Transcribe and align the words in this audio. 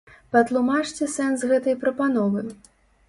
Патлумачце 0.35 1.09
сэнс 1.17 1.45
гэтай 1.51 1.75
прапановы. 1.85 2.47